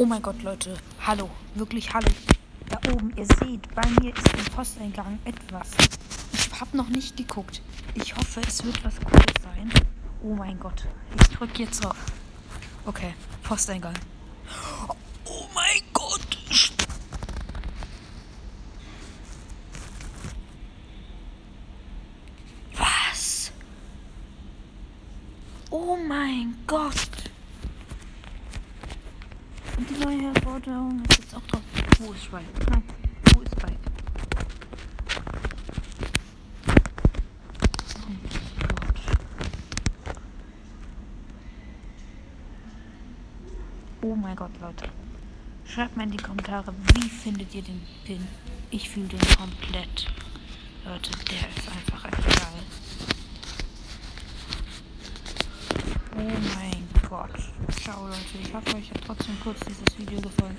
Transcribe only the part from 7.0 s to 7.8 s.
geguckt.